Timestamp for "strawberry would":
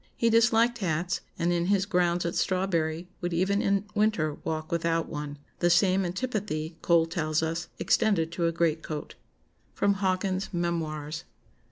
2.33-3.35